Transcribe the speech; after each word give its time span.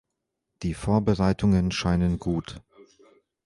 Die 0.63 0.73
Vorbereitungen 0.73 1.71
scheinen 1.71 2.17
gut. 2.17 2.59